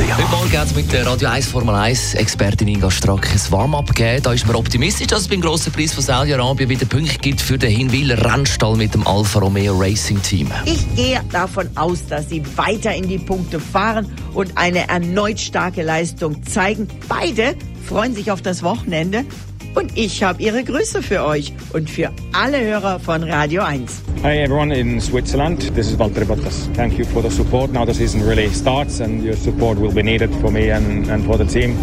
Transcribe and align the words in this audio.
Heute 0.00 0.30
Morgen 0.30 0.58
hat 0.58 0.66
es 0.66 0.74
mit 0.74 0.90
der 0.92 1.06
Radio 1.06 1.28
1 1.28 1.48
Formel 1.48 1.74
1 1.74 2.14
Expertin 2.14 2.68
Inga 2.68 2.90
Strack 2.90 3.30
ein 3.30 3.52
Warm-up 3.52 3.88
gegeben. 3.88 4.22
Da 4.22 4.32
ist 4.32 4.46
man 4.46 4.56
optimistisch, 4.56 5.08
dass 5.08 5.20
es 5.20 5.28
beim 5.28 5.42
grossen 5.42 5.72
Preis 5.74 5.92
von 5.92 6.02
Saudi-Arabien 6.02 6.70
wieder 6.70 6.86
Punkte 6.86 7.18
gibt 7.18 7.42
für 7.42 7.58
den 7.58 7.70
Hinwiler 7.70 8.24
Rennstall 8.24 8.76
mit 8.76 8.94
dem 8.94 9.06
Alfa 9.06 9.40
Romeo 9.40 9.78
Racing 9.78 10.22
Team. 10.22 10.50
Ich 10.64 10.94
gehe 10.96 11.20
davon 11.30 11.68
aus, 11.76 12.06
dass 12.06 12.30
sie 12.30 12.42
weiter 12.56 12.94
in 12.94 13.08
die 13.08 13.18
Punkte 13.18 13.60
fahren 13.60 14.10
und 14.32 14.56
eine 14.56 14.88
erneut 14.88 15.38
starke 15.38 15.82
Leistung 15.82 16.42
zeigen. 16.44 16.88
Beide 17.06 17.54
freuen 17.86 18.14
sich 18.14 18.30
auf 18.30 18.40
das 18.40 18.62
Wochenende 18.62 19.26
und 19.74 19.96
ich 19.96 20.22
habe 20.22 20.42
ihre 20.42 20.64
Grüße 20.64 21.02
für 21.02 21.24
euch 21.24 21.52
und 21.72 21.88
für 21.88 22.10
alle 22.32 22.60
Hörer 22.60 22.98
von 22.98 23.22
Radio 23.22 23.62
1. 23.62 24.02
Hi 24.22 24.38
everyone 24.38 24.74
in 24.74 25.00
Switzerland. 25.00 25.74
This 25.74 25.90
is 25.90 25.98
Valtteri 25.98 26.24
Bottas. 26.24 26.68
Thank 26.74 26.98
you 26.98 27.04
for 27.04 27.22
the 27.22 27.30
support. 27.30 27.72
Now 27.72 27.84
the 27.84 27.94
season 27.94 28.22
really 28.26 28.48
starts 28.50 29.00
and 29.00 29.22
your 29.22 29.36
support 29.36 29.78
will 29.78 29.92
be 29.92 30.02
needed 30.02 30.30
for 30.40 30.50
me 30.50 30.70
and, 30.70 31.08
and 31.08 31.24
for 31.24 31.38
the 31.38 31.44
team. 31.44 31.76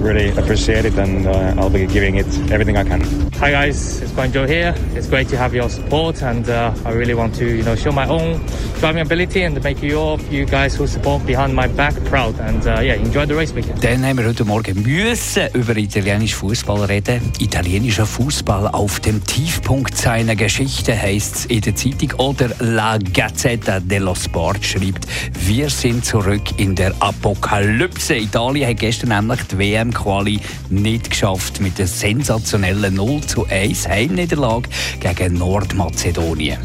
Really 0.00 0.30
appreciate 0.30 0.84
it 0.84 0.98
and 0.98 1.26
uh, 1.26 1.54
I'll 1.58 1.70
be 1.70 1.86
giving 1.86 2.16
it 2.16 2.26
everything 2.50 2.76
I 2.76 2.84
can. 2.84 3.02
Hi 3.34 3.50
guys, 3.50 4.00
it's 4.00 4.12
Banjo 4.12 4.46
here. 4.46 4.74
It's 4.94 5.06
great 5.06 5.28
to 5.28 5.36
have 5.36 5.54
your 5.54 5.68
support 5.68 6.22
and 6.22 6.48
uh, 6.48 6.74
I 6.84 6.92
really 6.92 7.14
want 7.14 7.34
to 7.36 7.44
you 7.44 7.62
know 7.62 7.76
show 7.76 7.92
my 7.92 8.08
own 8.08 8.40
driving 8.82 9.02
ability 9.02 9.44
and 9.44 9.62
make 9.62 9.80
you 9.80 9.96
all 9.96 10.20
you 10.28 10.44
guys 10.44 10.74
who 10.74 10.88
support 10.88 11.24
behind 11.24 11.54
my 11.54 11.68
back 11.68 11.94
proud 12.06 12.34
and 12.40 12.66
uh, 12.66 12.80
yeah, 12.80 12.94
enjoy 12.94 13.24
the 13.24 13.34
race 13.34 13.54
weekend. 13.54 13.80
Dann 13.80 14.04
haben 14.04 14.18
wir 14.18 14.26
heute 14.26 14.44
Morgen 14.44 14.82
müssen 14.82 15.48
über 15.54 15.76
italienischen 15.76 16.34
Fußball 16.34 16.86
reden. 16.86 17.20
Italienischer 17.38 18.06
Fußball 18.06 18.66
auf 18.66 18.98
dem 18.98 19.24
Tiefpunkt 19.24 19.96
seiner 19.96 20.34
Geschichte 20.34 21.00
heißt 21.00 21.36
es 21.36 21.44
in 21.46 21.60
der 21.60 21.76
Zeitung 21.76 22.12
oder 22.18 22.50
La 22.58 22.98
Gazzetta 22.98 23.78
dello 23.78 24.16
Sport 24.16 24.64
schreibt, 24.64 25.06
wir 25.46 25.70
sind 25.70 26.04
zurück 26.04 26.42
in 26.56 26.74
der 26.74 26.92
Apokalypse. 26.98 28.16
Italien 28.16 28.68
hat 28.68 28.80
gestern 28.80 29.10
nämlich 29.10 29.42
die 29.44 29.58
WM-Quali 29.58 30.40
nicht 30.70 31.08
geschafft 31.08 31.60
mit 31.60 31.78
der 31.78 31.86
sensationellen 31.86 32.94
0 32.94 33.20
zu 33.20 33.46
1 33.46 33.86
Heimniederlage 33.86 34.68
gegen 34.98 35.34
Nordmazedonien. 35.34 36.58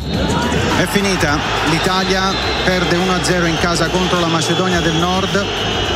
È 0.80 0.88
finita, 0.88 1.38
l'Italia 1.72 2.07
perde 2.64 2.96
1-0 2.96 3.48
in 3.48 3.58
casa 3.60 3.90
contro 3.90 4.20
la 4.20 4.28
Macedonia 4.28 4.80
del 4.80 4.96
Nord, 4.96 5.46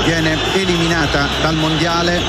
viene 0.04 0.38
eliminata 0.54 1.28
dal 1.42 1.56
mondiale, 1.56 2.22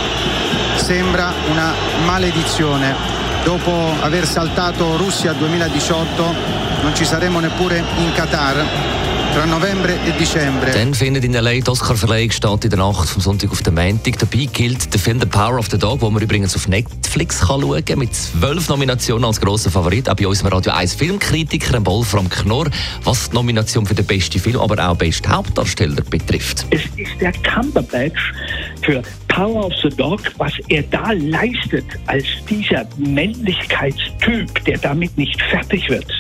sembra 0.77 1.33
una 1.51 1.75
maledizione. 2.05 2.95
Dopo 3.43 3.93
aver 4.01 4.25
saltato 4.25 4.97
Russia 4.97 5.33
2018 5.33 6.35
non 6.83 6.95
ci 6.95 7.05
saremo 7.05 7.41
neppure 7.41 7.83
in 7.97 8.13
Qatar 8.13 9.12
tra 9.33 9.47
novembre 9.47 9.99
e 10.05 10.13
dicembre. 10.19 10.71
Dann 10.73 10.93
findet 10.93 11.25
in 11.25 11.33
LA 11.33 11.61
die 11.61 11.69
Oscar-Verleihung 11.69 12.31
statt 12.31 12.65
in 12.65 12.71
der 12.71 12.79
Nacht 12.79 13.09
vom 13.09 13.23
Sonntag 13.23 13.51
auf 13.51 13.63
den 13.63 13.75
Montag. 13.75 14.19
Dabei 14.19 14.47
gilt 14.53 14.93
der 14.93 15.01
Film 15.01 15.21
The 15.21 15.27
Power 15.27 15.59
of 15.59 15.69
the 15.71 15.79
Dog, 15.79 16.03
wo 16.03 16.11
man 16.11 16.23
übrigens 16.23 16.55
auf 16.55 16.69
Netflix 16.69 17.41
kann 17.41 17.63
schauen 17.63 17.83
kann, 17.83 17.99
mit 17.99 18.15
zwölf 18.15 18.69
Nominationen 18.69 19.25
als 19.25 19.41
grosser 19.41 19.71
Favorit. 19.71 20.11
Auch 20.11 20.17
bei 20.17 20.27
unserem 20.27 20.53
Radio 20.53 20.73
1 20.73 20.95
Filmkritiker, 20.95 21.85
Wolfram 21.87 22.29
Knorr, 22.29 22.69
was 23.05 23.31
die 23.31 23.37
Nomination 23.37 23.87
für 23.87 23.95
den 23.95 24.05
besten 24.05 24.39
Film, 24.39 24.59
aber 24.59 24.87
auch 24.87 24.97
besten 24.97 25.29
Hauptdarsteller 25.29 26.03
betrifft. 26.03 26.67
Es 26.69 26.83
ist 26.97 27.19
der 27.19 27.33
Cumberbatch 27.33 28.35
für 28.83 29.03
Power 29.29 29.67
of 29.67 29.73
the 29.83 29.89
Dog, 29.89 30.21
was 30.37 30.53
er 30.69 30.83
da 30.83 31.11
leistet 31.13 31.87
als 32.07 32.27
dieser 32.51 32.87
Männlichkeitstyp, 32.99 34.63
der 34.67 34.77
damit 34.77 35.17
nicht 35.17 35.41
fertig 35.41 35.89
wird. 35.89 36.13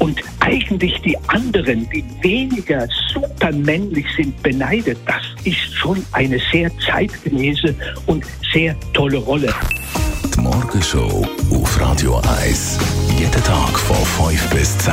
Und 0.00 0.20
eigentlich 0.40 1.00
die 1.02 1.16
anderen, 1.28 1.88
die 1.90 2.04
weniger 2.22 2.88
supermännlich 3.12 4.06
sind, 4.16 4.42
beneidet. 4.42 4.98
Das 5.06 5.22
ist 5.44 5.74
schon 5.74 6.04
eine 6.12 6.40
sehr 6.50 6.70
zeitgemäße 6.78 7.74
und 8.06 8.24
sehr 8.52 8.74
tolle 8.92 9.18
Rolle. 9.18 9.54
Die 10.34 10.40
Morgenshow 10.40 11.24
auf 11.50 11.80
Radio 11.80 12.20
1. 12.42 12.78
Jeden 13.18 13.44
Tag 13.44 13.78
von 13.78 14.28
5 14.28 14.50
bis 14.50 14.78
10. 14.78 14.92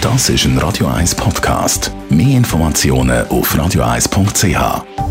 Das 0.00 0.28
ist 0.30 0.44
ein 0.46 0.58
Radio 0.58 0.88
1 0.88 1.14
Podcast. 1.14 1.92
Mehr 2.10 2.36
Informationen 2.36 3.26
auf 3.28 3.54
radio1.ch. 3.54 5.07